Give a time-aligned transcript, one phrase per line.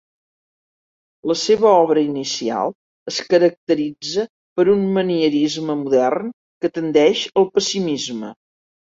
[1.31, 2.71] La seva obra inicial
[3.11, 4.23] es caracteritza
[4.59, 6.31] per un manierisme modern,
[6.65, 8.33] que tendeix al pessimisme.